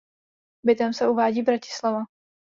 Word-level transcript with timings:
Bytem 0.65 0.93
se 0.93 1.07
uvádí 1.09 1.41
Bratislava. 1.41 2.01